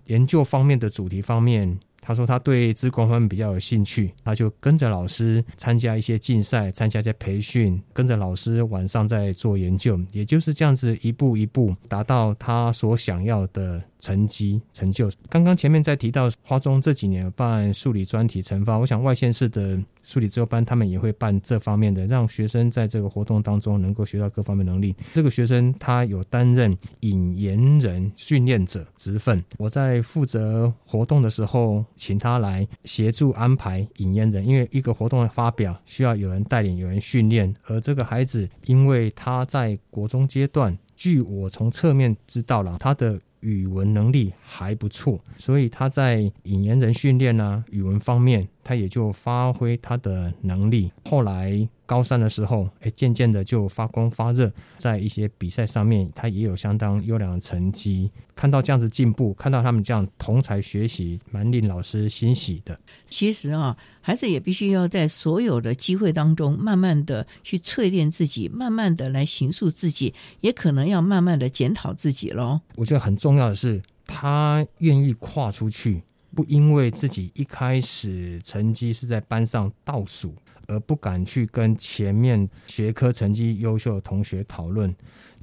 [0.08, 1.74] 研究方面的主题方面。
[2.02, 15.08] 他说他对资工方面比较有兴趣，他就跟着老师参加一些竞赛，参加一些培训，跟着老师晚上在做研究，也就是这样子一步一步达到他所想要的成绩成就。
[15.30, 24.94] 刚刚前面在提到花中这几年办数理专题成发，我想外县市的数理自由班他们也会办这方面的，让学生在这个活动当中能够学到各方面能力。
[25.14, 31.82] 这个学生他有担任引言人训练者职分，我在负责活动的时候。
[31.94, 37.54] 请他来协助安排引言人，因为一个活动的发表需要有人带领、有人训练。
[37.66, 50.90] 而这个孩子，因为他在国中阶段，据我从侧面知道了，他的语文能力还不错，所以他在引言人训练呢，语文方面他也就发挥他的能力。
[51.04, 51.68] 后来。
[51.92, 58.10] 高三的时候，哎，渐渐的就发光发热，在一些比赛上面，他也有相当优良的成绩。
[58.34, 62.80] 看到这样子进步，看到他们这样同才学习，蛮令老师欣喜的。
[63.04, 72.58] 其实啊，孩子也必须要在所有的机会当中，慢慢的去淬炼自己，慢慢的来形塑自己，也可能要慢慢的检讨自己喽。
[72.76, 76.02] 我觉得很重要的是，他愿意跨出去，
[76.34, 80.34] 不因为自己一开始成绩是在班上倒数。
[80.72, 84.94] 而不敢去跟前面学科成绩优秀的同学讨论。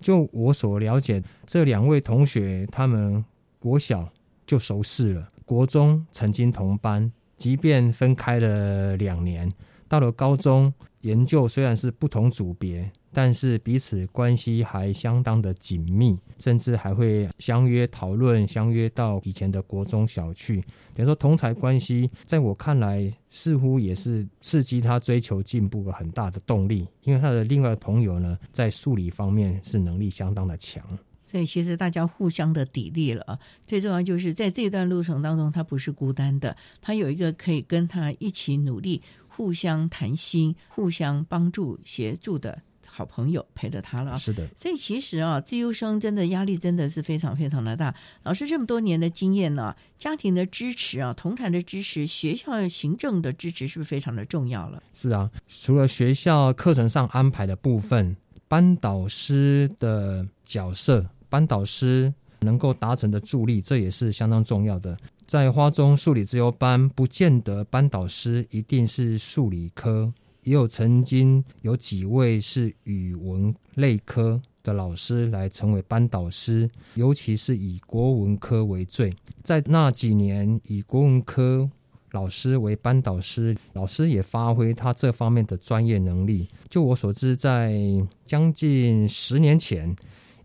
[0.01, 3.23] 就我所了解，这两位同学他们
[3.59, 4.09] 国小
[4.47, 9.51] 就熟识了，国中曾经同班，即便分开了两年，
[9.88, 12.91] 到了高中研究虽然是不同组别。
[13.11, 20.61] 但是彼此关系还相当的紧密，甚至还会相约讨论，相约到以前的国中小去。
[20.93, 26.87] 等于说同才关系，在我看来，似乎也是刺激他追求进步的很大的动力。
[27.01, 30.83] 因为他的另外朋友呢，在数理方面是能力相当的强，
[31.25, 33.39] 所以其实大家互相的砥砺了。
[33.65, 39.01] 最重要就是在这段路程当中，他不是孤单的，他有一个可以跟他一起努力、
[39.39, 42.61] 互相谈心、互相帮助、协助的。
[42.83, 44.45] 好朋友陪着他了，是的。
[44.53, 47.95] 所以其实啊，自优生真的压力真的是非常非常的大。
[48.23, 54.83] 老师这么多年的经验呢，家庭的支持啊，同产的支持，学校行政的支持，是不是非常的重要了？
[54.93, 58.13] 是啊，除了学校课程上安排的部分，
[58.49, 64.97] 班导师的角色，班导师能够达成的助力，这也是相当重要的。
[65.30, 70.11] 在花中数理自由班，不见得班导师一定是数理科。
[70.41, 79.13] 也有曾经有几位是语文类科的老师来成为班导师，尤其是以国文科为最。
[79.43, 81.69] 在那几年，以国文科
[82.09, 86.47] 老师为班导师，老师也发挥他这方面的专业能力。
[86.71, 87.80] 就我所知，在
[88.25, 89.95] 将近十年前，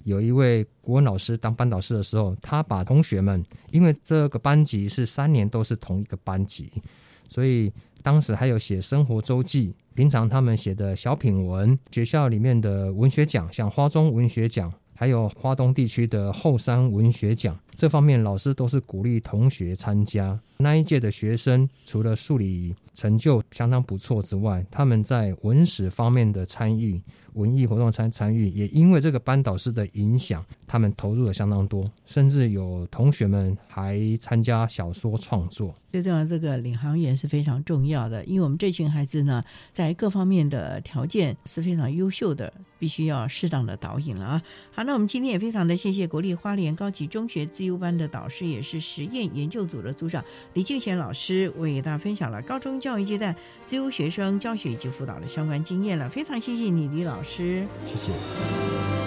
[0.05, 6.73] 有一位国文老师当班导师的时候，他把同学们，因为这个班级是三年都是同一个班级，
[7.29, 7.73] 所以。
[8.05, 20.39] 当时还有写生活周记，平常他们写的小品文，学校里面的文学奖，像花中文学奖，还有花东地区的后山文学奖，这方面老师都是鼓励同学参加。
[20.57, 27.01] 那一届的学生除了数理成就相当不错之外，他们在文史方面的参与。
[27.35, 35.75] 文艺活动参参与，也因为这个班导师的影响，他们投入了相当多，甚至有同学们还参加小说创作。
[35.91, 44.43] 最重要，这个领航员是非常重要的，因为我们这群孩子呢，在各方面的条件是非常优秀的，必须要适当的导引了啊。
[44.73, 53.35] 好，那我们今天也非常的谢谢国立花莲高级中学自由班的导师，也是实验研究组的组长李敬贤老师，为大家分享了高中教育阶段
[53.67, 56.09] 自由学生教学以及辅导的相关经验了。
[56.09, 59.04] 非常谢谢你，李老师，谢谢。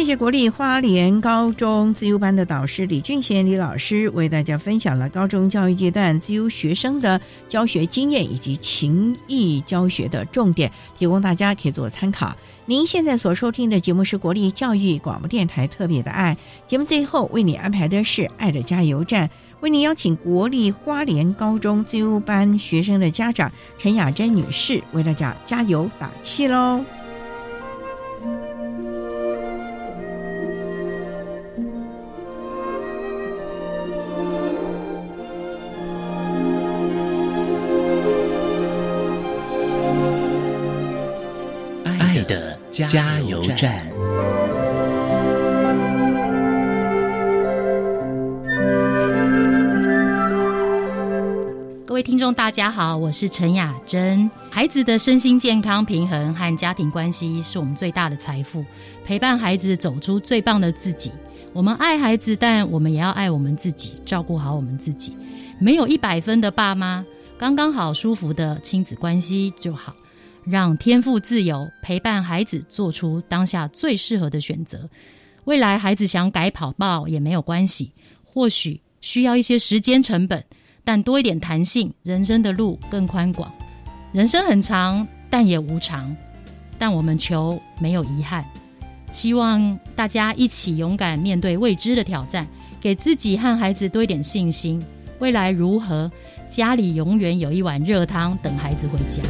[0.00, 7.20] 谢谢国立花莲高中自由班的导师李俊贤李老师为大家分享了高中教育阶段自由学生的
[7.50, 12.34] 教学经验以及情谊教学的重点，提供大家可以做参考。
[12.64, 16.34] 您现在所收听的节目是国立教育广播电台特别的爱
[16.66, 19.28] 节目，最后为你安排的是爱的加油站，
[19.60, 26.82] 为您邀请国立花莲高中自由班学生的家长陈雅珍女士为大家加油打气喽。
[42.86, 43.86] 加油站。
[51.86, 54.30] 各位听众，大家好，我是陈雅珍。
[54.50, 58.64] 孩子的身心健康平衡和家庭关系是我们最大的财富。
[59.04, 61.12] 陪伴孩子走出最棒的自己，
[61.52, 65.16] 我们爱孩子，但我们也要爱我们自己，照顾好我们自己。
[65.58, 67.04] 没有一百分的爸妈，
[67.36, 69.94] 刚刚好舒服的亲子关系就好。
[70.50, 74.90] 让天赋自由，陪伴孩子做出当下最适合的选择。
[75.44, 77.92] 未来孩子想改跑道也没有关系，
[78.24, 80.44] 或许需要一些时间成本，
[80.84, 83.50] 但多一点弹性，人生的路更宽广。
[84.12, 86.14] 人生很长，但也无常。
[86.78, 88.44] 但我们求没有遗憾。
[89.12, 92.46] 希望大家一起勇敢面对未知的挑战，
[92.80, 94.84] 给自己和孩子多一点信心。
[95.20, 96.10] 未来如何？
[96.48, 99.22] 家里永远有一碗热汤等孩子回家。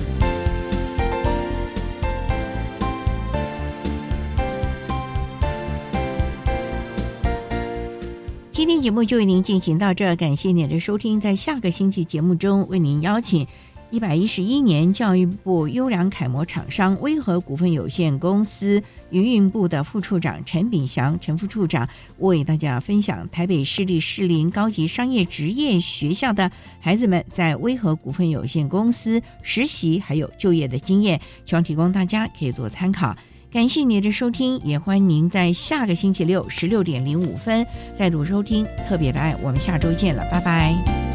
[8.81, 11.21] 节目就为您进行到这，感谢您的收听。
[11.21, 13.47] 在下个星期节目中，为您邀请
[13.91, 21.87] 一百一十一年教育部优良楷模厂商威和股份有限公司营运部的副处长陈炳祥陈副处长，
[22.19, 26.51] 为大家分享台北市立士林高级商业职业学校的
[26.81, 33.15] 孩子们在威和股份有限公司实习还有就业的经验，希望提供大家可以做参考。
[33.53, 37.67] 感谢您的收听，也欢迎您在下个星期六十六点零五分
[37.99, 41.10] 再度收听《特别的爱》，我们下周见了，拜拜。